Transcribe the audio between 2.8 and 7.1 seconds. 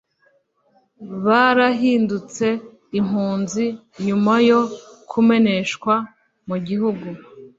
impunzi nyuma yo kumeneshwa mu gihugu